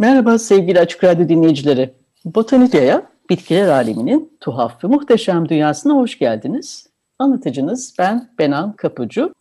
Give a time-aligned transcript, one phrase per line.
[0.00, 1.94] Merhaba sevgili Açık Radyo dinleyicileri.
[2.24, 6.86] Botanika'ya, bitkiler aleminin tuhaf ve muhteşem dünyasına hoş geldiniz.
[7.18, 9.32] Anlatıcınız ben Benan Kapıcı.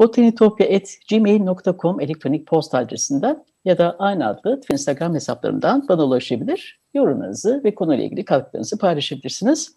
[0.00, 6.80] botanitopya.gmail.com elektronik posta adresinden ya da aynı adlı Instagram hesaplarından bana ulaşabilir.
[6.94, 9.74] Yorumlarınızı ve konuyla ilgili katkılarınızı paylaşabilirsiniz.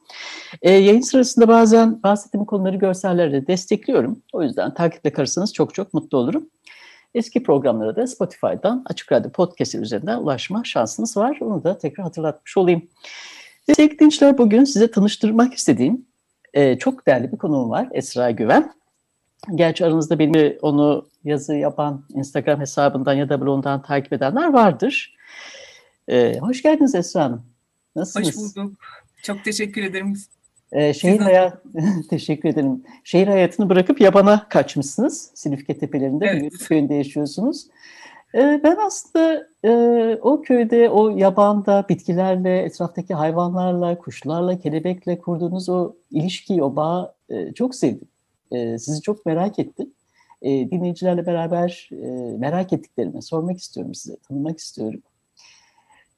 [0.61, 4.21] Ee, yayın sırasında bazen bahsettiğim konuları görsellerle destekliyorum.
[4.33, 6.49] O yüzden takiple kalırsanız çok çok mutlu olurum.
[7.15, 11.37] Eski programlara da Spotify'dan Açık Radyo Podcast üzerinden ulaşma şansınız var.
[11.41, 12.87] Onu da tekrar hatırlatmış olayım.
[13.75, 16.05] Sevgili dinleyiciler bugün size tanıştırmak istediğim
[16.53, 17.87] e, çok değerli bir konuğum var.
[17.91, 18.73] Esra Güven.
[19.55, 25.15] Gerçi aranızda benim onu yazı yapan Instagram hesabından ya da blogundan takip edenler vardır.
[26.07, 27.45] E, hoş geldiniz Esra Hanım.
[27.95, 28.27] Nasılsınız?
[28.27, 28.73] Hoş bulduk.
[29.23, 30.15] Çok teşekkür ederim.
[30.71, 31.57] Ee, şehir hayat
[32.09, 32.83] teşekkür ederim.
[33.03, 35.31] Şehir hayatını bırakıp yabana kaçmışsınız.
[35.33, 36.53] Silifke tepelerinde evet.
[36.53, 37.67] bir köyünde yaşıyorsunuz.
[38.35, 39.71] Ee, ben aslında e,
[40.21, 47.53] o köyde, o yabanda bitkilerle, etraftaki hayvanlarla, kuşlarla, kelebekle kurduğunuz o ilişkiyi, o bağı e,
[47.53, 48.07] çok sevdim.
[48.51, 49.93] E, sizi çok merak ettim.
[50.41, 55.01] E, dinleyicilerle beraber e, merak ettiklerimi sormak istiyorum size, tanımak istiyorum.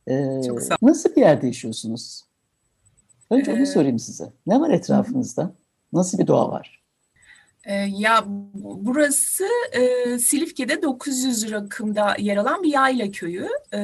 [0.08, 2.24] E, çok sağ Nasıl bir yerde yaşıyorsunuz?
[3.34, 4.34] Önce onu sorayım size.
[4.48, 5.54] Ne var etrafınızda?
[5.94, 6.84] Nasıl bir doğa var?
[7.88, 8.24] Ya
[8.64, 13.48] burası e, Silifke'de 900 rakımda yer alan bir yayla köyü.
[13.74, 13.80] E,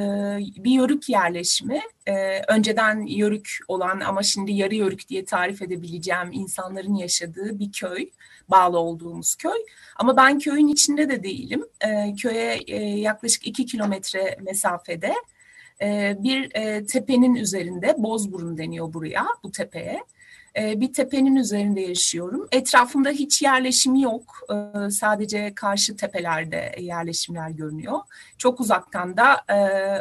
[0.56, 1.80] bir yörük yerleşimi.
[2.06, 8.10] E, önceden yörük olan ama şimdi yarı yörük diye tarif edebileceğim insanların yaşadığı bir köy.
[8.48, 9.58] Bağlı olduğumuz köy.
[9.96, 11.64] Ama ben köyün içinde de değilim.
[11.80, 15.14] E, köye e, yaklaşık iki kilometre mesafede
[15.82, 20.04] e, bir e, tepenin üzerinde, Bozburun deniyor buraya, bu tepeye.
[20.56, 22.48] E, bir tepenin üzerinde yaşıyorum.
[22.52, 24.36] Etrafımda hiç yerleşim yok.
[24.90, 27.98] sadece karşı tepelerde yerleşimler görünüyor.
[28.38, 29.44] Çok uzaktan da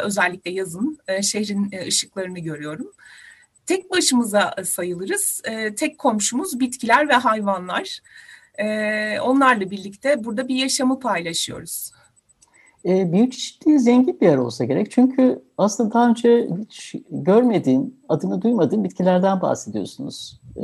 [0.03, 2.91] özellikle yazın şehrin ışıklarını görüyorum.
[3.65, 5.41] Tek başımıza sayılırız.
[5.77, 7.99] tek komşumuz bitkiler ve hayvanlar.
[9.21, 11.91] onlarla birlikte burada bir yaşamı paylaşıyoruz
[12.85, 14.91] e, biyoçeşitliği zengin bir yer olsa gerek.
[14.91, 20.41] Çünkü aslında daha önce hiç görmediğin, adını duymadığın bitkilerden bahsediyorsunuz.
[20.55, 20.63] E,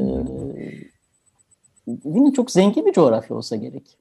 [2.04, 2.34] mi?
[2.34, 3.98] Çok zengin bir coğrafya olsa gerek.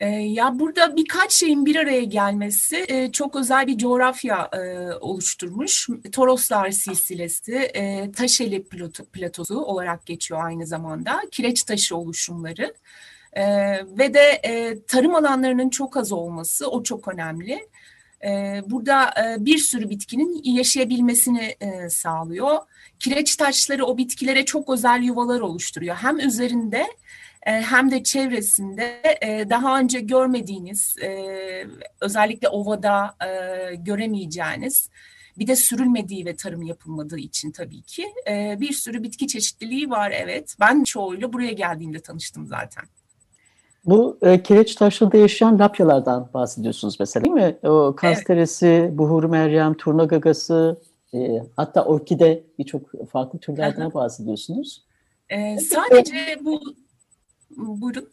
[0.00, 5.88] E, ya burada birkaç şeyin bir araya gelmesi e, çok özel bir coğrafya e, oluşturmuş.
[6.12, 7.72] Toroslar silsilesi,
[8.16, 8.64] Taşeli
[9.12, 11.20] platosu olarak geçiyor aynı zamanda.
[11.30, 12.74] Kireç taşı oluşumları.
[13.32, 13.44] E,
[13.98, 17.68] ve de e, tarım alanlarının çok az olması o çok önemli.
[18.24, 22.58] E, burada e, bir sürü bitkinin yaşayabilmesini e, sağlıyor.
[22.98, 25.96] Kireç taşları o bitkilere çok özel yuvalar oluşturuyor.
[25.96, 26.86] Hem üzerinde
[27.46, 31.10] e, hem de çevresinde e, daha önce görmediğiniz, e,
[32.00, 33.16] özellikle ovada
[33.78, 34.90] göremeyeceğiniz,
[35.38, 38.06] bir de sürülmediği ve tarım yapılmadığı için tabii ki
[38.60, 40.56] bir sürü bitki çeşitliliği var evet.
[40.60, 42.84] Ben çoğuyla buraya geldiğimde tanıştım zaten.
[43.84, 47.56] Bu e, kireç taşlarında yaşayan lapyalardan bahsediyorsunuz mesela değil mi?
[47.62, 48.98] O kasteresi, evet.
[48.98, 50.80] buhur meryem, turna gagası,
[51.14, 54.84] e, hatta orkide birçok farklı türlerden bahsediyorsunuz.
[55.28, 56.60] E, sadece bu,
[57.56, 58.08] buyurun.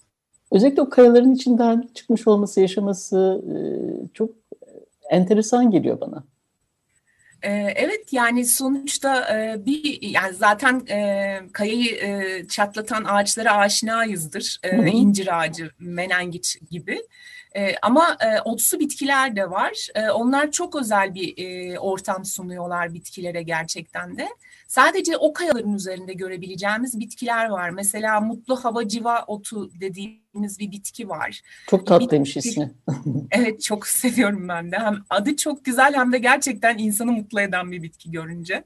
[0.51, 3.55] Özellikle o kayaların içinden çıkmış olması, yaşaması e,
[4.13, 4.29] çok
[5.09, 6.23] enteresan geliyor bana.
[7.43, 9.27] Evet yani sonuçta
[9.65, 10.85] bir yani zaten
[11.53, 14.59] kayayı çatlatan ağaçlara aşinayızdır.
[14.65, 14.87] Hı hı.
[14.87, 17.01] İncir ağacı, menengit gibi.
[17.81, 19.87] Ama otsu bitkiler de var.
[20.13, 24.29] Onlar çok özel bir ortam sunuyorlar bitkilere gerçekten de.
[24.69, 27.69] Sadece o kayaların üzerinde görebileceğimiz bitkiler var.
[27.69, 31.41] Mesela mutlu hava civa otu dediğimiz bir bitki var.
[31.67, 32.71] Çok tatlıymış bitki, ismi.
[33.31, 34.77] evet çok seviyorum ben de.
[34.77, 38.63] Hem adı çok güzel hem de gerçekten insanı mutlu eden bir bitki görünce.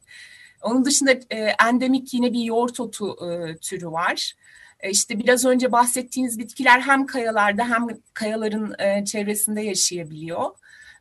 [0.62, 4.34] Onun dışında e, endemik yine bir yoğurt otu e, türü var.
[4.80, 10.50] E, işte biraz önce bahsettiğiniz bitkiler hem kayalarda hem kayaların e, çevresinde yaşayabiliyor.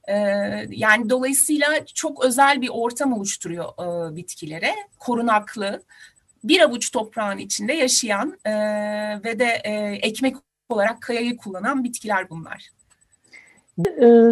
[0.08, 0.14] E,
[0.70, 4.74] yani dolayısıyla çok özel bir ortam oluşturuyor e, bitkilere.
[4.98, 5.82] Korunaklı,
[6.44, 8.52] bir avuç toprağın içinde yaşayan e,
[9.24, 9.72] ve de e,
[10.02, 10.36] ekmek
[10.68, 12.70] olarak kayayı kullanan bitkiler bunlar.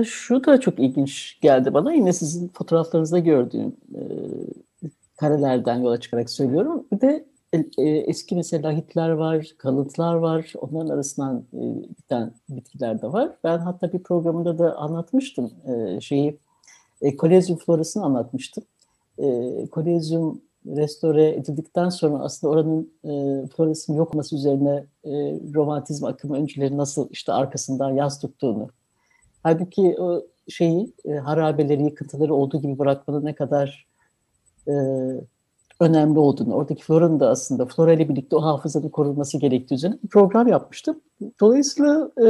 [0.05, 1.93] Şu da çok ilginç geldi bana.
[1.93, 3.77] Yine sizin fotoğraflarınızda gördüğüm
[5.17, 6.87] karelerden yola çıkarak söylüyorum.
[6.93, 7.25] Bir de
[7.79, 10.53] eski mesela Hitler var, kalıntılar var.
[10.61, 11.61] Onların arasından e,
[11.99, 13.33] biten bitkiler de var.
[13.45, 16.39] Ben hatta bir programında da anlatmıştım e, şeyi.
[17.03, 18.65] E, kolezyum florasını anlatmıştım.
[19.19, 19.27] E,
[19.71, 25.11] kolezyum restore edildikten sonra aslında oranın e, florasının yok olması üzerine e,
[25.55, 28.69] romantizm akımı öncüleri nasıl işte arkasından yaz tuttuğunu.
[29.43, 33.87] Halbuki o şeyi, e, harabeleri, yıkıntıları olduğu gibi bırakmanın ne kadar
[34.69, 34.73] e,
[35.81, 40.09] önemli olduğunu, oradaki floranın da aslında flora ile birlikte o hafızanın korunması gerektiği üzerine bir
[40.09, 41.01] program yapmıştım.
[41.41, 42.27] Dolayısıyla e,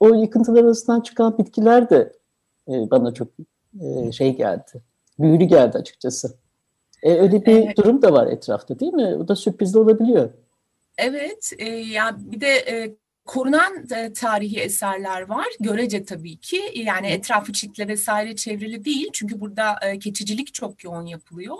[0.00, 2.12] o yıkıntılar arasından çıkan bitkiler de
[2.68, 3.28] e, bana çok
[3.80, 4.82] e, şey geldi,
[5.18, 6.34] büyülü geldi açıkçası.
[7.02, 7.76] E, öyle bir evet.
[7.76, 9.16] durum da var etrafta değil mi?
[9.16, 10.30] O da sürprizli olabiliyor.
[10.98, 15.46] Evet, e, ya bir de e, korunan e, tarihi eserler var.
[15.60, 16.60] Görece tabii ki.
[16.74, 19.08] Yani etrafı çitle vesaire çevrili değil.
[19.12, 21.56] Çünkü burada e, keçicilik çok yoğun yapılıyor.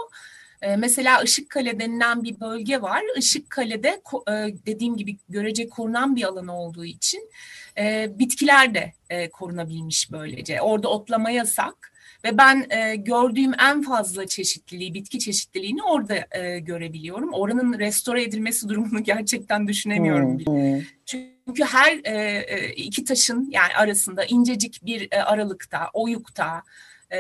[0.65, 3.03] E, mesela Işıkkale denilen bir bölge var.
[3.17, 3.89] Işıkkale'de
[4.29, 4.33] e,
[4.67, 7.31] dediğim gibi görece korunan bir alan olduğu için
[7.79, 10.61] e, bitkiler de e, korunabilmiş böylece.
[10.61, 11.95] Orada otlama yasak.
[12.25, 17.33] Ve ben e, gördüğüm en fazla çeşitliliği, bitki çeşitliliğini orada e, görebiliyorum.
[17.33, 20.39] Oranın restore edilmesi durumunu gerçekten düşünemiyorum.
[20.39, 20.83] Hmm.
[21.07, 26.63] Çünkü her e, e, iki taşın yani arasında incecik bir e, aralıkta, oyukta
[27.13, 27.19] e,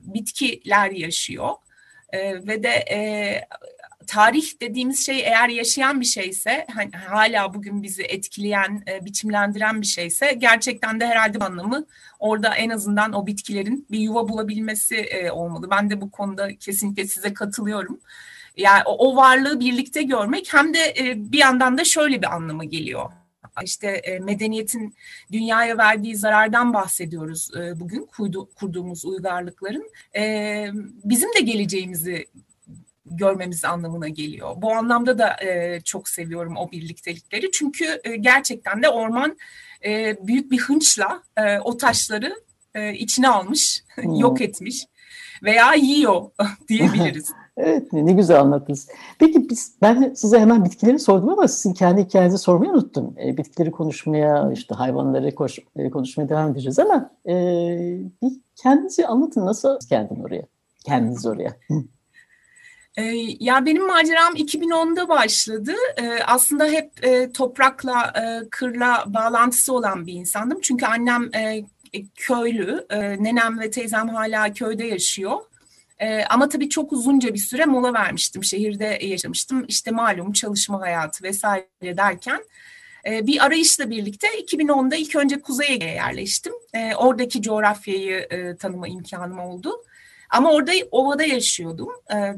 [0.00, 1.54] bitkiler yaşıyor.
[2.12, 2.98] E, ve de e,
[4.06, 9.86] tarih dediğimiz şey eğer yaşayan bir şeyse, hani hala bugün bizi etkileyen, e, biçimlendiren bir
[9.86, 11.86] şeyse gerçekten de herhalde anlamı
[12.18, 15.70] orada en azından o bitkilerin bir yuva bulabilmesi e, olmalı.
[15.70, 18.00] Ben de bu konuda kesinlikle size katılıyorum.
[18.56, 22.64] Yani o, o varlığı birlikte görmek hem de e, bir yandan da şöyle bir anlamı
[22.64, 23.12] geliyor.
[23.64, 24.94] İşte e, medeniyetin
[25.32, 29.90] dünyaya verdiği zarardan bahsediyoruz e, bugün kurdu, kurduğumuz uygarlıkların.
[30.16, 30.70] E,
[31.04, 32.26] bizim de geleceğimizi
[33.10, 34.54] görmemiz anlamına geliyor.
[34.56, 37.50] Bu anlamda da e, çok seviyorum o birliktelikleri.
[37.50, 39.38] Çünkü e, gerçekten de orman
[39.84, 42.34] e, büyük bir hınçla e, o taşları
[42.74, 44.14] e, içine almış, hmm.
[44.14, 44.86] yok etmiş
[45.42, 46.30] veya yiyor
[46.68, 47.32] diyebiliriz.
[47.58, 48.88] Evet ne, güzel anlattınız.
[49.18, 53.14] Peki biz ben size hemen bitkileri sordum ama sizin kendi hikayenizi sormayı unuttum.
[53.24, 57.34] E, bitkileri konuşmaya, işte hayvanları koş, e, konuşmaya devam edeceğiz ama e,
[58.22, 60.42] bir kendinizi anlatın nasıl kendin oraya,
[60.84, 61.56] kendiniz oraya.
[62.98, 65.72] Ee, ya benim maceram 2010'da başladı.
[65.96, 70.58] Ee, aslında hep e, toprakla, e, kırla bağlantısı olan bir insandım.
[70.62, 71.64] Çünkü annem e,
[72.16, 72.86] köylü,
[73.20, 75.36] nenem ve teyzem hala köyde yaşıyor.
[76.30, 78.44] Ama tabii çok uzunca bir süre mola vermiştim.
[78.44, 79.64] Şehirde yaşamıştım.
[79.68, 82.40] İşte malum çalışma hayatı vesaire derken
[83.06, 86.52] bir arayışla birlikte 2010'da ilk önce Kuzey Ege'ye yerleştim.
[86.96, 88.28] Oradaki coğrafyayı
[88.58, 89.82] tanıma imkanım oldu.
[90.30, 91.88] Ama orada ovada yaşıyordum.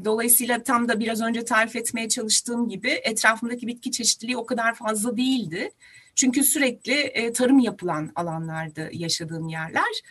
[0.05, 5.17] Dolayısıyla tam da biraz önce tarif etmeye çalıştığım gibi etrafımdaki bitki çeşitliliği o kadar fazla
[5.17, 5.71] değildi.
[6.15, 10.01] Çünkü sürekli e, tarım yapılan alanlarda yaşadığım yerler.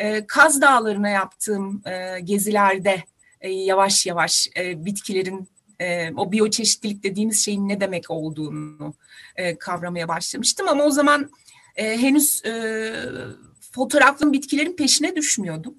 [0.00, 3.04] Ee, Kaz Dağları'na yaptığım e, gezilerde
[3.40, 5.48] e, yavaş yavaş bitkilerin
[6.16, 8.94] o biyoçeşitlilik dediğimiz şeyin ne demek olduğunu
[9.58, 10.68] kavramaya başlamıştım.
[10.68, 11.30] Ama o zaman
[11.74, 12.42] henüz
[13.72, 15.74] fotoğraflı bitkilerin peşine düşmüyordum.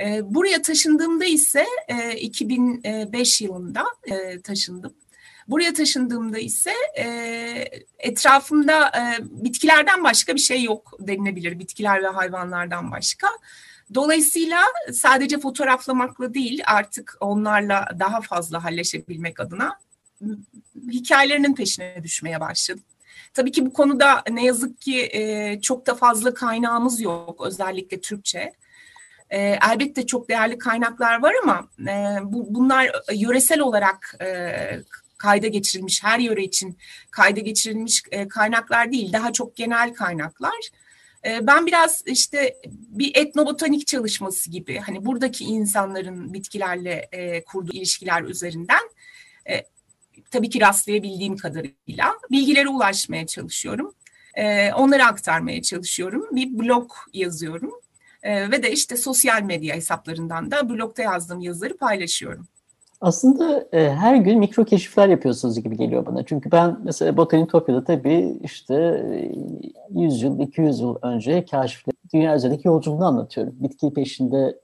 [0.00, 4.94] E, buraya taşındığımda ise e, 2005 yılında e, taşındım.
[5.48, 7.04] Buraya taşındığımda ise e,
[7.98, 11.58] etrafımda e, bitkilerden başka bir şey yok denilebilir.
[11.58, 13.28] Bitkiler ve hayvanlardan başka.
[13.94, 14.62] Dolayısıyla
[14.92, 19.78] sadece fotoğraflamakla değil artık onlarla daha fazla halleşebilmek adına
[20.90, 22.84] hikayelerinin peşine düşmeye başladım.
[23.34, 28.52] Tabii ki bu konuda ne yazık ki e, çok da fazla kaynağımız yok özellikle Türkçe.
[29.30, 34.26] E, elbette çok değerli kaynaklar var ama e, bu, bunlar yöresel olarak e,
[35.18, 36.78] kayda geçirilmiş, her yöre için
[37.10, 40.70] kayda geçirilmiş e, kaynaklar değil, daha çok genel kaynaklar.
[41.24, 48.22] E, ben biraz işte bir etnobotanik çalışması gibi, hani buradaki insanların bitkilerle e, kurduğu ilişkiler
[48.22, 48.90] üzerinden
[49.50, 49.64] e,
[50.30, 53.94] tabii ki rastlayabildiğim kadarıyla bilgilere ulaşmaya çalışıyorum.
[54.34, 56.26] E, onları aktarmaya çalışıyorum.
[56.32, 57.72] Bir blog yazıyorum.
[58.24, 62.48] Ve de işte sosyal medya hesaplarından da blogda yazdığım yazıları paylaşıyorum.
[63.00, 66.26] Aslında e, her gün mikro keşifler yapıyorsunuz gibi geliyor bana.
[66.26, 69.04] Çünkü ben mesela Botanitopya'da tabii işte
[69.90, 73.54] 100 yıl, 200 yıl önce keşifler dünya üzerindeki yolculuğunu anlatıyorum.
[73.60, 74.58] Bitki peşinde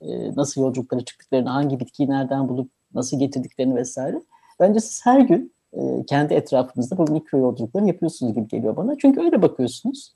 [0.00, 4.22] e, nasıl yolculuklara çıktıklarını, hangi bitkiyi nereden bulup nasıl getirdiklerini vesaire.
[4.60, 8.98] Bence siz her gün e, kendi etrafınızda bu mikro yolculukları yapıyorsunuz gibi geliyor bana.
[8.98, 10.14] Çünkü öyle bakıyorsunuz.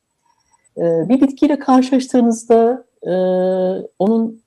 [0.76, 3.12] E, bir bitkiyle karşılaştığınızda e,
[3.98, 4.43] onun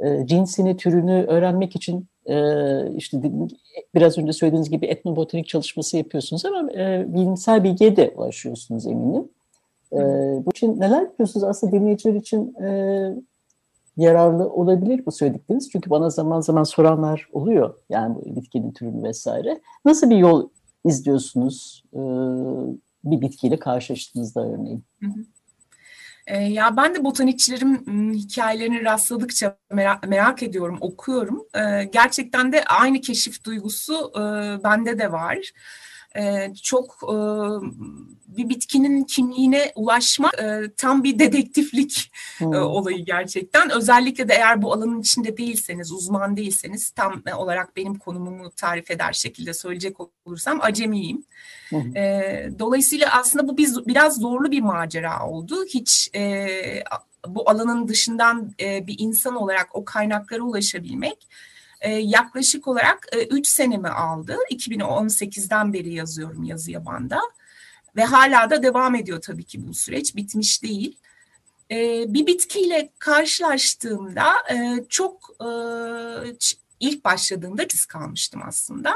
[0.00, 2.36] e, cinsini, türünü öğrenmek için e,
[2.96, 3.22] işte
[3.94, 9.28] biraz önce söylediğiniz gibi etnobotanik çalışması yapıyorsunuz ama e, bilimsel bilgiye de ulaşıyorsunuz eminim.
[9.92, 9.98] E,
[10.46, 11.44] bu için neler yapıyorsunuz?
[11.44, 12.68] Aslında dinleyiciler için e,
[13.96, 15.70] yararlı olabilir bu söyledikleriniz.
[15.70, 17.74] Çünkü bana zaman zaman soranlar oluyor.
[17.88, 19.60] Yani bu bitkinin türünü vesaire.
[19.84, 20.48] Nasıl bir yol
[20.84, 22.00] izliyorsunuz e,
[23.04, 24.82] bir bitkiyle karşılaştığınızda örneğin?
[25.00, 25.24] Hı hı.
[26.28, 31.46] E, ya ben de botanikçilerin hikayelerini rastladıkça merak, merak ediyorum, okuyorum.
[31.54, 34.12] E, gerçekten de aynı keşif duygusu
[34.64, 35.52] bende de var.
[36.16, 37.16] E, çok e,
[38.28, 42.54] bir bitkinin kimliğine ulaşmak e, tam bir dedektiflik hmm.
[42.54, 43.70] e, olayı gerçekten.
[43.70, 49.12] Özellikle de eğer bu alanın içinde değilseniz, uzman değilseniz tam olarak benim konumumu tarif eder
[49.12, 49.96] şekilde söyleyecek
[50.26, 51.24] olursam acemiyim.
[51.68, 51.96] Hmm.
[51.96, 55.64] E, dolayısıyla aslında bu biz biraz zorlu bir macera oldu.
[55.64, 56.48] Hiç e,
[57.26, 61.26] bu alanın dışından e, bir insan olarak o kaynaklara ulaşabilmek
[61.80, 64.36] e, yaklaşık olarak 3 e, senemi aldı.
[64.50, 67.20] 2018'den beri yazıyorum yazı yabanda
[67.96, 70.96] ve hala da devam ediyor tabii ki bu süreç bitmiş değil.
[71.70, 75.48] E, bir bitkiyle karşılaştığımda e, çok e,
[76.80, 78.94] ilk başladığımda kalmıştım aslında.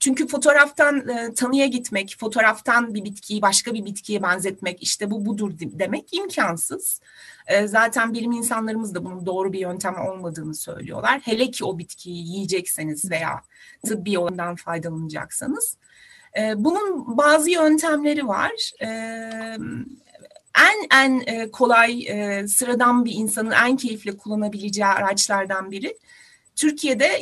[0.00, 5.52] Çünkü fotoğraftan e, tanıya gitmek, fotoğraftan bir bitkiyi başka bir bitkiye benzetmek işte bu budur
[5.58, 7.00] demek imkansız.
[7.46, 11.20] E, zaten bilim insanlarımız da bunun doğru bir yöntem olmadığını söylüyorlar.
[11.24, 13.42] Hele ki o bitkiyi yiyecekseniz veya
[13.86, 15.76] tıbbi yoldan faydalanacaksanız.
[16.38, 18.72] E, bunun bazı yöntemleri var.
[18.82, 18.88] E,
[20.58, 20.86] en
[21.24, 22.06] en kolay
[22.48, 25.98] sıradan bir insanın en keyifli kullanabileceği araçlardan biri
[26.56, 27.18] Türkiye'de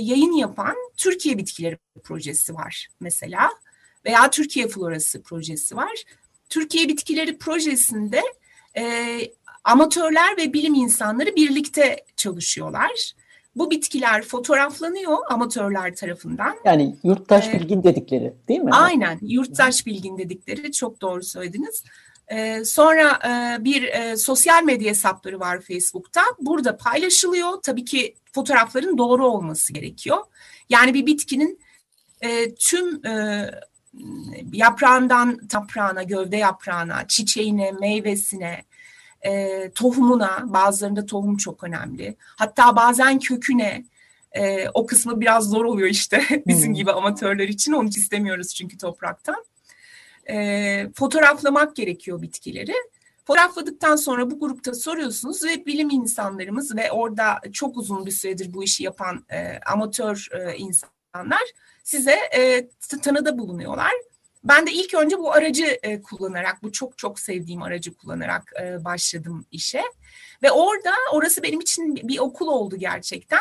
[0.00, 3.50] yayın yapan Türkiye Bitkileri projesi var mesela
[4.04, 6.04] veya Türkiye Florası projesi var.
[6.48, 8.22] Türkiye Bitkileri projesinde
[9.64, 13.12] amatörler ve bilim insanları birlikte çalışıyorlar.
[13.56, 16.56] Bu bitkiler fotoğraflanıyor amatörler tarafından.
[16.64, 18.70] Yani yurttaş ee, bilgin dedikleri değil mi?
[18.72, 21.84] Aynen yurttaş bilgin dedikleri çok doğru söylediniz.
[22.28, 26.20] Ee, sonra e, bir e, sosyal medya hesapları var Facebook'ta.
[26.40, 27.62] Burada paylaşılıyor.
[27.62, 30.18] Tabii ki fotoğrafların doğru olması gerekiyor.
[30.68, 31.60] Yani bir bitkinin
[32.20, 33.46] e, tüm e,
[34.52, 38.64] yaprağından yaprağına, gövde yaprağına, çiçeğine, meyvesine,
[39.22, 42.16] e, tohumuna, bazılarında tohum çok önemli.
[42.18, 43.84] Hatta bazen köküne,
[44.32, 46.74] e, o kısmı biraz zor oluyor işte bizim hmm.
[46.74, 47.72] gibi amatörler için.
[47.72, 49.44] Onu hiç istemiyoruz çünkü topraktan.
[50.30, 52.74] E, fotoğraflamak gerekiyor bitkileri.
[53.26, 58.64] Fotoğrafladıktan sonra bu grupta soruyorsunuz ve bilim insanlarımız ve orada çok uzun bir süredir bu
[58.64, 61.42] işi yapan e, amatör e, insanlar
[61.84, 62.68] size e,
[63.02, 63.92] tanıda bulunuyorlar.
[64.44, 68.84] Ben de ilk önce bu aracı e, kullanarak, bu çok çok sevdiğim aracı kullanarak e,
[68.84, 69.82] başladım işe.
[70.42, 73.40] Ve orada, orası benim için bir okul oldu gerçekten.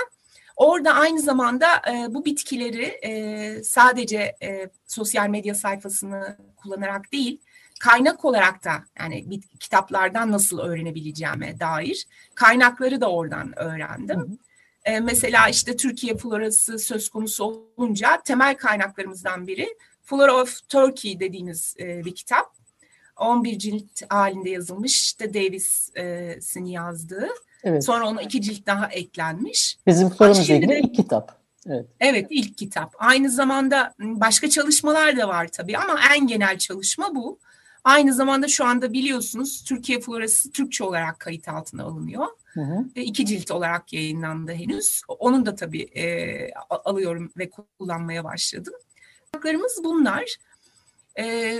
[0.56, 7.42] Orada aynı zamanda e, bu bitkileri e, sadece e, sosyal medya sayfasını kullanarak değil,
[7.80, 14.20] kaynak olarak da yani bir, kitaplardan nasıl öğrenebileceğime dair kaynakları da oradan öğrendim.
[14.20, 14.38] Hı hı.
[14.86, 17.44] E, mesela işte Türkiye florası söz konusu
[17.78, 19.68] olunca temel kaynaklarımızdan biri
[20.04, 22.62] Flora of Turkey dediğimiz e, bir kitap.
[23.18, 25.02] 11 cilt halinde yazılmış.
[25.02, 27.28] İşte Davis'in yazdığı.
[27.64, 27.86] Evet.
[27.86, 29.78] Sonra ona iki cilt daha eklenmiş.
[29.88, 31.42] Bizim floramızla ilgili ilk kitap.
[31.70, 31.86] Evet.
[32.00, 32.96] evet ilk kitap.
[32.98, 37.40] Aynı zamanda başka çalışmalar da var tabii ama en genel çalışma bu.
[37.84, 42.28] Aynı zamanda şu anda biliyorsunuz Türkiye Florası Türkçe olarak kayıt altına alınıyor.
[42.46, 42.86] Hı hı.
[42.96, 45.02] E, iki cilt olarak yayınlandı henüz.
[45.08, 48.74] Onun da tabii e, alıyorum ve kullanmaya başladım.
[49.36, 50.36] Haklarımız bunlar.
[51.20, 51.54] E,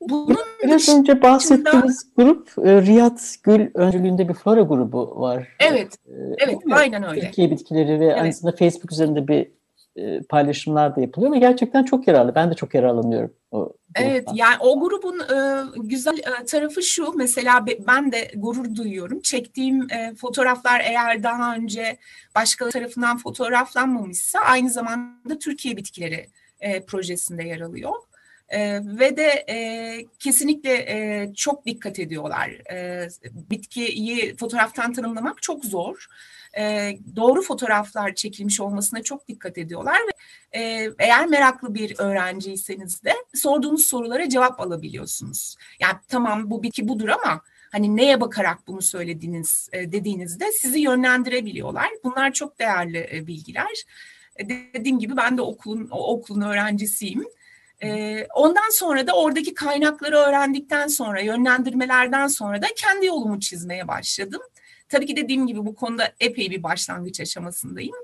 [0.00, 5.48] bunun Biraz önce bahsettiğiniz dışında, grup e, Riyad Gül öncülüğünde bir flora grubu var.
[5.60, 7.20] Evet, e, evet aynen öyle.
[7.20, 8.16] Türkiye bitkileri ve evet.
[8.20, 9.50] aynı zamanda Facebook üzerinde bir
[9.96, 12.34] e, paylaşımlar da yapılıyor ve gerçekten çok yararlı.
[12.34, 13.34] Ben de çok yararlanıyorum.
[13.50, 19.20] O evet yani o grubun e, güzel e, tarafı şu mesela ben de gurur duyuyorum.
[19.20, 21.98] Çektiğim e, fotoğraflar eğer daha önce
[22.34, 26.26] başka tarafından fotoğraflanmamışsa aynı zamanda Türkiye bitkileri
[26.60, 27.94] e, projesinde yer alıyor.
[28.48, 29.56] E, ve de e,
[30.18, 32.48] kesinlikle e, çok dikkat ediyorlar.
[32.72, 36.06] E, bitkiyi fotoğraftan tanımlamak çok zor.
[36.58, 40.12] E, doğru fotoğraflar çekilmiş olmasına çok dikkat ediyorlar ve
[40.60, 45.56] e, eğer meraklı bir öğrenciyseniz de sorduğunuz sorulara cevap alabiliyorsunuz.
[45.80, 51.88] Yani tamam bu bitki budur ama hani neye bakarak bunu söylediğiniz e, dediğinizde sizi yönlendirebiliyorlar.
[52.04, 53.84] Bunlar çok değerli e, bilgiler.
[54.74, 57.24] Dediğim gibi ben de okulun okulun öğrencisiyim.
[57.82, 64.42] E, ondan sonra da oradaki kaynakları öğrendikten sonra, yönlendirmelerden sonra da kendi yolumu çizmeye başladım.
[64.88, 67.94] Tabii ki dediğim gibi bu konuda epey bir başlangıç aşamasındayım.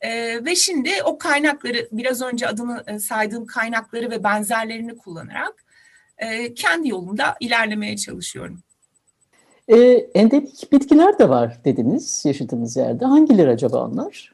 [0.00, 5.64] E, ve şimdi o kaynakları biraz önce adını e, saydığım kaynakları ve benzerlerini kullanarak
[6.18, 8.62] e, kendi yolumda ilerlemeye çalışıyorum.
[9.68, 9.76] E,
[10.14, 13.04] endemik bitkiler de var dediniz yaşadığınız yerde.
[13.04, 14.32] Hangileri acaba onlar?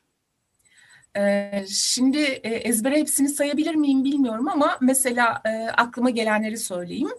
[1.17, 7.11] E, şimdi e, ezbere hepsini sayabilir miyim bilmiyorum ama mesela e, aklıma gelenleri söyleyeyim.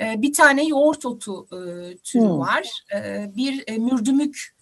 [0.00, 1.56] E, bir tane yoğurt otu e,
[1.96, 2.38] türü hmm.
[2.38, 2.70] var.
[2.94, 4.56] E, bir mürdümük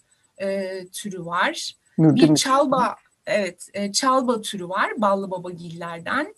[0.93, 1.75] türü var.
[1.97, 2.29] Mürdümük.
[2.29, 2.95] Bir çalba
[3.27, 6.35] Evet, çalba türü var ballı babagillerden.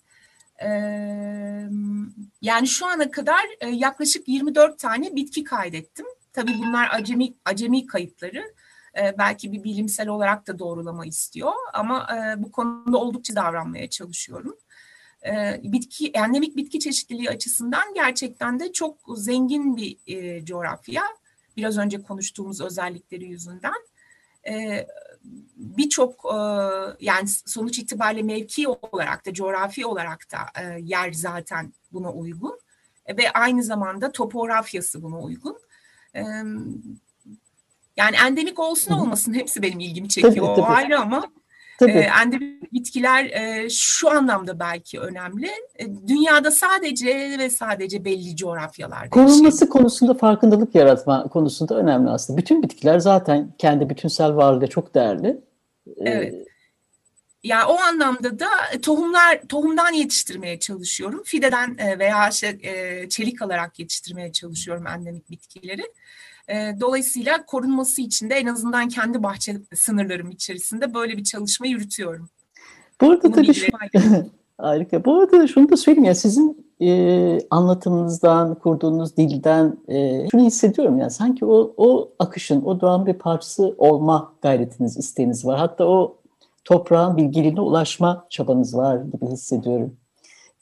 [2.42, 6.06] Yani şu ana kadar yaklaşık 24 tane bitki kaydettim.
[6.34, 8.54] Tabii bunlar acemi acemi kayıtları.
[8.98, 14.58] E, belki bir bilimsel olarak da doğrulama istiyor ama e, bu konuda oldukça davranmaya çalışıyorum.
[15.26, 21.04] E, bitki endemik bitki çeşitliliği açısından gerçekten de çok zengin bir e, coğrafya.
[21.58, 23.74] Biraz önce konuştuğumuz özellikleri yüzünden.
[25.56, 26.26] Birçok
[27.00, 32.60] yani sonuç itibariyle mevki olarak da coğrafi olarak da yer zaten buna uygun
[33.18, 35.58] ve aynı zamanda topografyası buna uygun.
[37.98, 40.62] Yani endemik olsun olmasın hepsi benim ilgimi çekiyor tabii, tabii.
[40.62, 41.24] o ayrı ama
[41.80, 41.92] Tabii.
[41.92, 45.48] E, endemik bitkiler e, şu anlamda belki önemli.
[45.76, 49.10] E, dünyada sadece ve sadece belli coğrafyalarda.
[49.10, 49.70] Korunması şey.
[49.70, 52.38] konusunda farkındalık yaratma konusunda önemli aslında.
[52.38, 55.42] Bütün bitkiler zaten kendi bütünsel varlığı çok değerli.
[55.98, 56.47] Evet.
[57.48, 58.48] Yani o anlamda da
[58.82, 61.22] tohumlar tohumdan yetiştirmeye çalışıyorum.
[61.26, 62.60] Fideden veya şey,
[63.10, 65.84] çelik alarak yetiştirmeye çalışıyorum endemik bitkileri.
[66.48, 72.30] E, dolayısıyla korunması için de en azından kendi bahçe sınırlarım içerisinde böyle bir çalışma yürütüyorum.
[73.02, 73.68] Bu arada tabii şu,
[74.58, 75.06] harika.
[75.06, 81.10] Bu arada şunu da söyleyeyim ya sizin e, anlatımınızdan, kurduğunuz dilden e, şunu hissediyorum ya
[81.10, 85.60] sanki o, o akışın, o doğan bir parçası olma gayretiniz, isteğiniz var.
[85.60, 86.18] Hatta o
[86.68, 89.98] toprağın bilgiliğine ulaşma çabanız var gibi hissediyorum.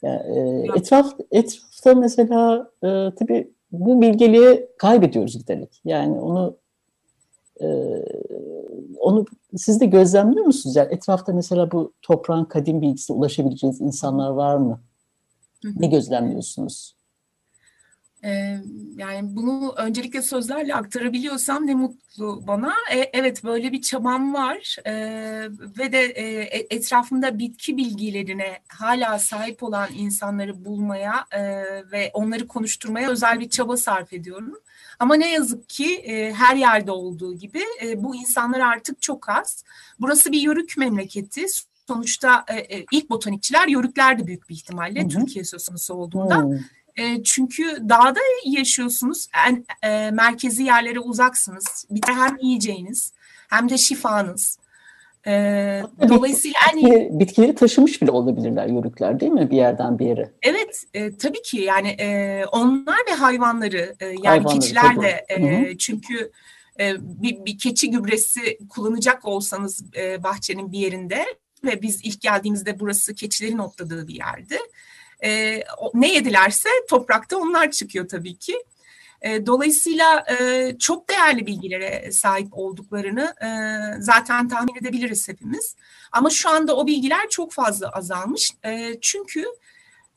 [0.02, 2.88] Yani, e, etraf, etrafta mesela e,
[3.20, 5.82] tabii bu bilgeliği kaybediyoruz giderek.
[5.86, 6.58] Yani onu
[7.62, 7.68] e,
[9.00, 10.76] onu siz de gözlemliyor musunuz?
[10.76, 14.82] Yani etrafta mesela bu toprağın kadim bilgisine ulaşabileceğiniz insanlar var mı?
[15.76, 16.96] Ne gözlemliyorsunuz?
[18.98, 22.74] Yani bunu öncelikle sözlerle aktarabiliyorsam ne mutlu bana.
[22.94, 24.94] E, evet böyle bir çabam var e,
[25.80, 31.42] ve de e, etrafımda bitki bilgilerine hala sahip olan insanları bulmaya e,
[31.92, 34.60] ve onları konuşturmaya özel bir çaba sarf ediyorum.
[35.00, 39.64] Ama ne yazık ki e, her yerde olduğu gibi e, bu insanlar artık çok az.
[40.00, 41.46] Burası bir yörük memleketi
[41.88, 45.10] sonuçta e, ilk botanikçiler yörüklerdi büyük bir ihtimalle Hı-hı.
[45.10, 46.38] Türkiye söz konusu olduğunda.
[46.38, 46.60] Hı-hı.
[46.98, 51.86] E, çünkü dağda yaşıyorsunuz, en, e, merkezi yerlere uzaksınız.
[51.90, 53.14] Bir de hem yiyeceğiniz
[53.50, 54.60] hem de şifanız.
[55.28, 55.32] E,
[56.10, 57.20] dolayısıyla en iyi...
[57.20, 60.32] Bitkileri taşımış bile olabilirler yörükler değil mi bir yerden bir yere?
[60.42, 65.04] Evet, e, tabii ki yani e, onlar ve hayvanları, e, yani hayvanları, keçiler tabii.
[65.04, 66.32] de e, çünkü
[66.80, 71.26] e, bir, bir keçi gübresi kullanacak olsanız e, bahçenin bir yerinde
[71.64, 74.58] ve biz ilk geldiğimizde burası keçilerin otladığı bir yerdi
[75.24, 78.64] e, ne yedilerse toprakta onlar çıkıyor tabii ki.
[79.22, 83.50] E, dolayısıyla e, çok değerli bilgilere sahip olduklarını e,
[84.02, 85.76] zaten tahmin edebiliriz hepimiz.
[86.12, 88.52] Ama şu anda o bilgiler çok fazla azalmış.
[88.66, 89.46] E, çünkü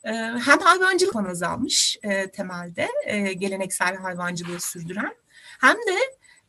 [0.03, 0.11] e,
[0.45, 5.15] hem hayvancılık azalmış e, temelde e, geleneksel hayvancılığı sürdüren
[5.61, 5.99] hem de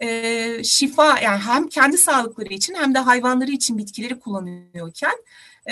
[0.01, 5.15] e, şifa yani hem kendi sağlıkları için hem de hayvanları için bitkileri kullanıyorken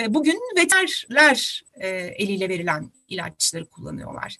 [0.07, 4.37] bugün veterler e, eliyle verilen ilaçları kullanıyorlar.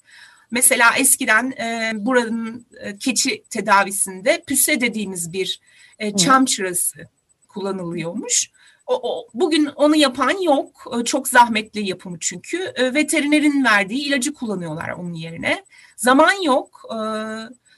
[0.52, 5.60] Mesela eskiden e, buranın e, keçi tedavisinde püse dediğimiz bir
[6.00, 7.00] e, çam çırası
[7.48, 8.52] kullanılıyormuş.
[8.88, 10.88] O, o, bugün onu yapan yok.
[11.00, 12.58] E, çok zahmetli yapımı çünkü.
[12.76, 15.66] E, veterinerin verdiği ilacı kullanıyorlar onun yerine.
[15.96, 16.82] Zaman yok.
[16.92, 16.98] E,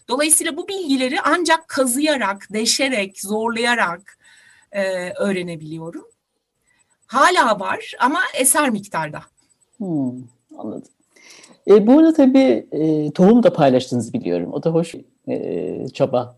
[0.07, 4.17] dolayısıyla bu bilgileri ancak kazıyarak, deşerek, zorlayarak
[4.71, 6.05] e, öğrenebiliyorum.
[7.11, 9.21] Hala var ama eser miktarda.
[9.77, 10.11] Hmm,
[10.57, 10.89] anladım.
[11.67, 14.53] E, bu arada tabii e, tohum da paylaştınız biliyorum.
[14.53, 14.95] O da hoş
[15.27, 16.37] e, çaba.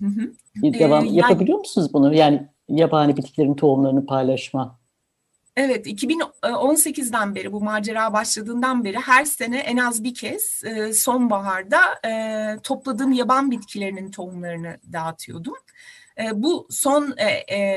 [0.00, 0.32] Hı hı.
[0.72, 2.14] Devam ee, yani, yapabiliyor musunuz bunu?
[2.14, 4.78] Yani yabani bitkilerin tohumlarını paylaşma.
[5.56, 11.80] Evet, 2018'den beri bu macera başladığından beri her sene en az bir kez e, sonbaharda
[12.08, 15.54] e, topladığım yaban bitkilerinin tohumlarını dağıtıyordum.
[16.18, 17.14] E, bu son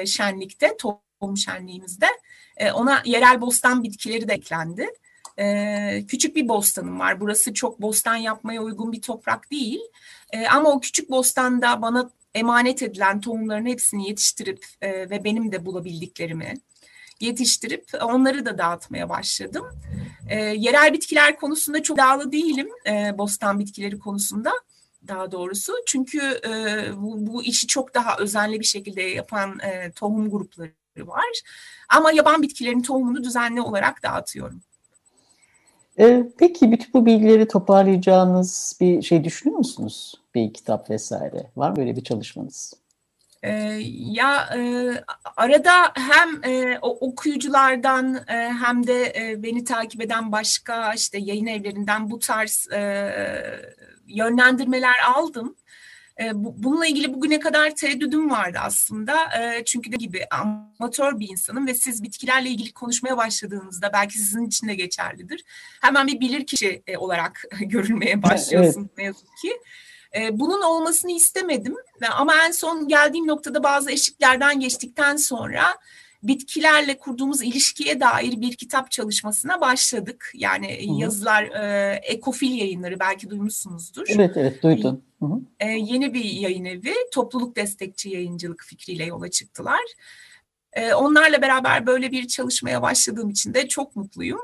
[0.05, 0.77] şenlikte,
[1.23, 2.07] tohum şenliğimizde
[2.73, 4.87] ona yerel bostan bitkileri de eklendi.
[6.07, 7.19] Küçük bir bostanım var.
[7.19, 9.81] Burası çok bostan yapmaya uygun bir toprak değil.
[10.51, 16.53] Ama o küçük bostanda bana emanet edilen tohumların hepsini yetiştirip ve benim de bulabildiklerimi
[17.19, 19.65] yetiştirip onları da dağıtmaya başladım.
[20.29, 24.51] E, yerel bitkiler konusunda çok iddialı değilim e, bostan bitkileri konusunda
[25.07, 25.73] daha doğrusu.
[25.85, 26.51] Çünkü e,
[26.95, 31.41] bu, bu işi çok daha özenli bir şekilde yapan e, tohum grupları var.
[31.89, 34.61] Ama yaban bitkilerin tohumunu düzenli olarak dağıtıyorum.
[35.99, 40.15] E, peki bütün bu bilgileri toparlayacağınız bir şey düşünüyor musunuz?
[40.35, 41.51] Bir kitap vesaire.
[41.55, 42.73] Var mı böyle bir çalışmanız?
[43.43, 44.91] Ee, ya e,
[45.37, 52.11] arada hem e, okuyuculardan e, hem de e, beni takip eden başka işte yayın evlerinden
[52.11, 53.11] bu tarz e,
[54.07, 55.55] yönlendirmeler aldım.
[56.21, 59.15] E, bu, bununla ilgili bugüne kadar tereddüdüm vardı aslında.
[59.39, 64.47] E, çünkü de gibi amatör bir insanım ve siz bitkilerle ilgili konuşmaya başladığınızda belki sizin
[64.47, 65.43] için de geçerlidir.
[65.81, 68.97] Hemen bir bilirkişi e, olarak görülmeye başlıyorsunuz evet.
[68.97, 69.51] ne yazık ki.
[70.15, 71.75] E, bunun olmasını istemedim
[72.11, 75.63] ama en son geldiğim noktada bazı eşiklerden geçtikten sonra
[76.23, 80.31] bitkilerle kurduğumuz ilişkiye dair bir kitap çalışmasına başladık.
[80.33, 81.01] Yani Hı-hı.
[81.01, 84.05] yazılar e, Ekofil yayınları belki duymuşsunuzdur.
[84.09, 85.01] Evet evet duydum.
[85.59, 89.83] E, yeni bir yayın evi topluluk destekçi yayıncılık fikriyle yola çıktılar.
[90.73, 94.39] E, onlarla beraber böyle bir çalışmaya başladığım için de çok mutluyum.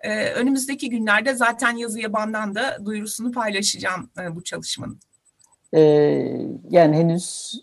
[0.00, 5.00] Ee, önümüzdeki günlerde zaten yazı yabandan da duyurusunu paylaşacağım e, bu çalışmanın.
[5.74, 5.80] Ee,
[6.70, 7.54] yani henüz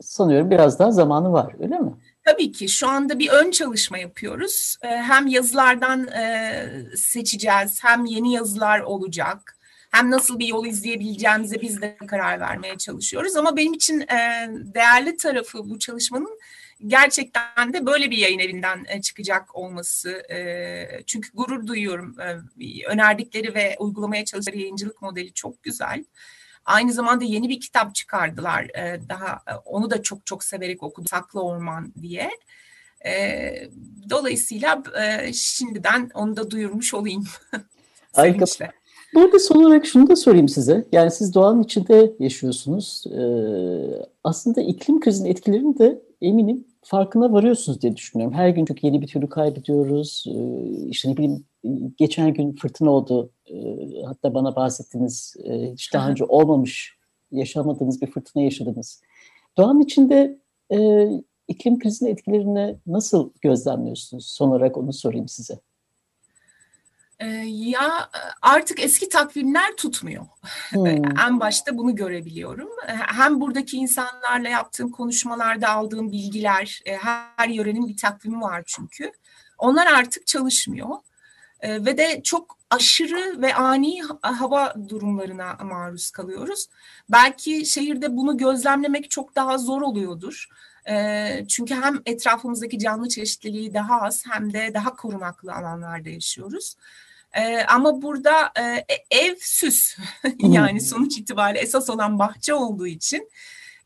[0.00, 1.92] sanıyorum biraz daha zamanı var öyle mi?
[2.24, 4.76] Tabii ki şu anda bir ön çalışma yapıyoruz.
[4.82, 9.53] Hem yazılardan e, seçeceğiz hem yeni yazılar olacak.
[9.94, 13.36] Hem nasıl bir yol izleyebileceğimize biz de karar vermeye çalışıyoruz.
[13.36, 16.38] Ama benim için e, değerli tarafı bu çalışmanın
[16.86, 20.10] gerçekten de böyle bir yayın evinden e, çıkacak olması.
[20.30, 22.16] E, çünkü gurur duyuyorum.
[22.20, 26.04] E, önerdikleri ve uygulamaya çalıştıkları yayıncılık modeli çok güzel.
[26.64, 28.68] Aynı zamanda yeni bir kitap çıkardılar.
[29.08, 31.06] Daha onu da çok çok severek okudum.
[31.06, 32.30] Saklı Orman diye.
[34.10, 34.82] Dolayısıyla
[35.32, 37.24] şimdiden onu da duyurmuş olayım.
[38.12, 38.46] Harika.
[39.14, 40.84] Burada son olarak şunu da sorayım size.
[40.92, 43.04] Yani siz doğanın içinde yaşıyorsunuz.
[43.06, 48.36] Ee, aslında iklim krizinin etkilerini de eminim farkına varıyorsunuz diye düşünüyorum.
[48.36, 50.24] Her gün çok yeni bir türlü kaybediyoruz.
[50.28, 51.44] Ee, işte ne bileyim
[51.96, 53.30] geçen gün fırtına oldu.
[53.50, 55.36] Ee, hatta bana bahsettiniz.
[55.44, 56.98] Ee, hiç daha önce olmamış,
[57.30, 59.02] yaşamadığınız bir fırtına yaşadınız.
[59.56, 60.38] Doğanın içinde
[60.72, 61.08] e,
[61.48, 64.26] iklim krizinin etkilerini nasıl gözlemliyorsunuz?
[64.26, 65.60] Son olarak onu sorayım size.
[67.24, 68.10] Ee, ya
[68.42, 70.26] artık eski takvimler tutmuyor.
[70.70, 70.86] Hmm.
[71.28, 72.68] en başta bunu görebiliyorum.
[72.86, 79.12] Hem buradaki insanlarla yaptığım konuşmalarda aldığım bilgiler, e, her yörenin bir takvimi var çünkü.
[79.58, 80.88] Onlar artık çalışmıyor.
[81.60, 86.66] Ee, ve de çok aşırı ve ani hava durumlarına maruz kalıyoruz.
[87.08, 90.48] Belki şehirde bunu gözlemlemek çok daha zor oluyordur.
[90.88, 96.76] Ee, çünkü hem etrafımızdaki canlı çeşitliliği daha az hem de daha korunaklı alanlarda yaşıyoruz.
[97.36, 99.96] Ee, ama burada e, e ev süs
[100.38, 103.28] yani sonuç itibariyle esas olan bahçe olduğu için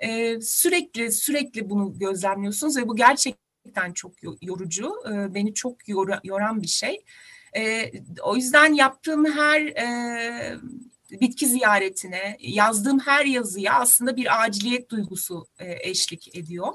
[0.01, 6.63] e, sürekli sürekli bunu gözlemliyorsunuz ve bu gerçekten çok yorucu, e, beni çok yor, yoran
[6.63, 7.05] bir şey.
[7.57, 10.59] E, o yüzden yaptığım her e,
[11.11, 16.73] bitki ziyaretine, yazdığım her yazıya aslında bir aciliyet duygusu e, eşlik ediyor.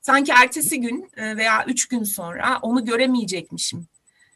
[0.00, 3.86] Sanki ertesi gün e, veya üç gün sonra onu göremeyecekmişim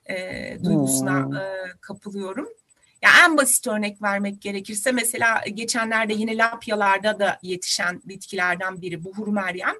[0.08, 1.36] e, duygusuna hmm.
[1.36, 1.42] e,
[1.80, 2.48] kapılıyorum.
[3.02, 9.28] Ya en basit örnek vermek gerekirse mesela geçenlerde yine lapyalarda da yetişen bitkilerden biri buhur
[9.28, 9.74] meryem.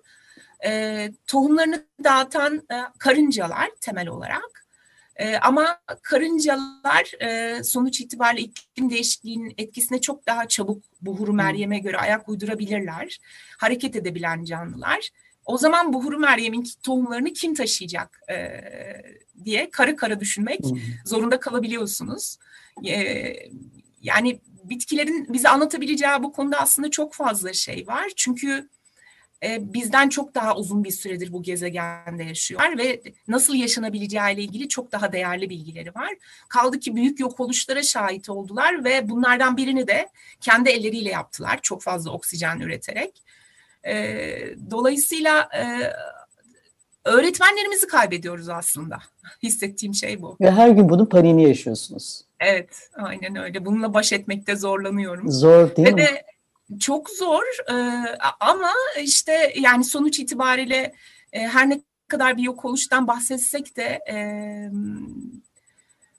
[0.65, 4.67] E, tohumlarını dağıtan e, karıncalar temel olarak.
[5.17, 11.97] E, ama karıncalar e, sonuç itibariyle iklim değişikliğinin etkisine çok daha çabuk buhuru Meryem'e göre
[11.97, 13.19] ayak uydurabilirler.
[13.59, 15.11] Hareket edebilen canlılar.
[15.47, 18.37] O zaman buhuru Meryem'in tohumlarını kim taşıyacak e,
[19.45, 20.61] diye karı karı düşünmek
[21.05, 22.37] zorunda kalabiliyorsunuz.
[22.89, 23.33] E,
[24.03, 28.07] yani bitkilerin bize anlatabileceği bu konuda aslında çok fazla şey var.
[28.17, 28.69] Çünkü
[29.43, 34.93] e, bizden çok daha uzun bir süredir bu gezegende yaşıyorlar ve nasıl yaşanabileceğiyle ilgili çok
[34.93, 36.15] daha değerli bilgileri var.
[36.49, 40.09] Kaldı ki büyük yok oluşlara şahit oldular ve bunlardan birini de
[40.41, 43.23] kendi elleriyle yaptılar çok fazla oksijen üreterek.
[43.87, 43.95] E,
[44.71, 45.93] dolayısıyla e,
[47.05, 48.99] öğretmenlerimizi kaybediyoruz aslında.
[49.43, 50.37] Hissettiğim şey bu.
[50.41, 52.23] Ve her gün bunun paniğini yaşıyorsunuz.
[52.41, 53.65] Evet, aynen öyle.
[53.65, 55.31] Bununla baş etmekte zorlanıyorum.
[55.31, 55.99] Zor değil Ve mi?
[55.99, 56.25] de
[56.81, 57.75] çok zor e,
[58.41, 58.73] ama
[59.03, 60.93] işte yani sonuç itibariyle
[61.33, 64.17] e, her ne kadar bir yok oluştan bahsetsek de e,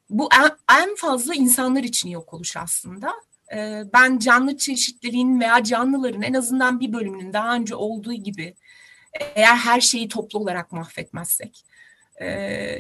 [0.10, 3.14] bu en, en fazla insanlar için yok oluş aslında.
[3.56, 8.56] E, ben canlı çeşitliliğin veya canlıların en azından bir bölümünün daha önce olduğu gibi
[9.36, 11.66] eğer her şeyi toplu olarak mahvetmezsek
[12.18, 12.28] e,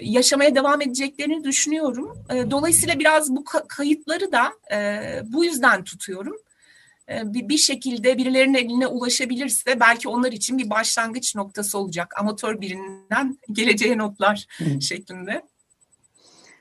[0.03, 2.25] yaşamaya devam edeceklerini düşünüyorum.
[2.29, 6.35] E, dolayısıyla biraz bu kayıtları da e, bu yüzden tutuyorum.
[7.23, 12.13] Bir, şekilde birilerinin eline ulaşabilirse belki onlar için bir başlangıç noktası olacak.
[12.19, 14.47] Amatör birinden geleceğe notlar
[14.81, 15.41] şeklinde.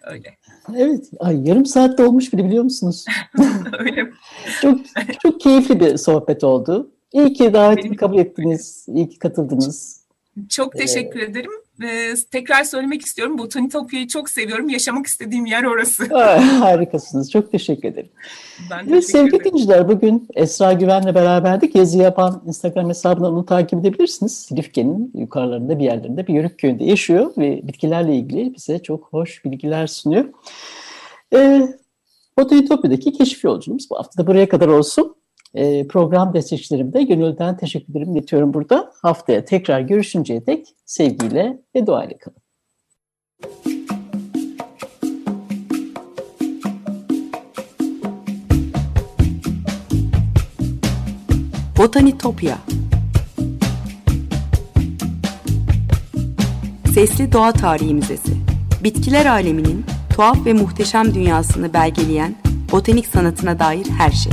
[0.06, 0.36] Öyle.
[0.76, 3.04] Evet, ay yarım saatte olmuş bile biliyor musunuz?
[3.78, 4.10] Öyle.
[4.62, 4.78] çok
[5.22, 6.90] çok keyifli bir sohbet oldu.
[7.12, 10.00] İyi ki davetimi kabul ettiniz, iyi ki katıldınız.
[10.48, 11.50] Çok teşekkür ee, ederim.
[11.82, 13.38] Ee, tekrar söylemek istiyorum.
[13.38, 14.68] Botanitopya'yı çok seviyorum.
[14.68, 16.04] Yaşamak istediğim yer orası.
[16.60, 17.30] harikasınız.
[17.30, 18.10] Çok teşekkür ederim.
[18.70, 21.74] Ben evet, sevgili dinleyiciler bugün Esra Güven'le beraberdik.
[21.74, 24.36] Yazı yapan Instagram hesabından onu takip edebilirsiniz.
[24.36, 29.86] Silifke'nin yukarılarında bir yerlerinde bir yörük köyünde yaşıyor ve bitkilerle ilgili bize çok hoş bilgiler
[29.86, 30.24] sunuyor.
[31.34, 31.68] Ee,
[32.38, 35.16] Botanitopya'daki keşif yolculuğumuz bu hafta da buraya kadar olsun.
[35.56, 38.92] Ee, program destekçilerim de gönülden teşekkürlerimi iletiyorum burada.
[39.02, 42.36] Haftaya tekrar görüşünceye dek sevgiyle ve duayla kalın.
[51.78, 52.58] Botanitopya
[56.94, 58.32] Sesli Doğa Tarihi Müzesi
[58.84, 62.34] Bitkiler aleminin tuhaf ve muhteşem dünyasını belgeleyen
[62.72, 64.32] botanik sanatına dair her şey.